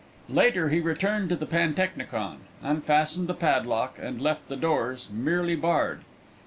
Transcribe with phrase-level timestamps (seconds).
[0.29, 6.01] Later he returned to the pantechnicon, unfastened the padlock, and left the doors merely barred.